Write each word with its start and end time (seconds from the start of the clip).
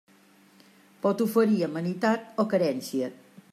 Pot 1.03 1.21
oferir 1.27 1.61
amenitat 1.69 2.43
o 2.45 2.49
carència. 2.57 3.13